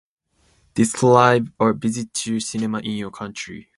[0.73, 3.69] ...this live, or visit your cinema in your country.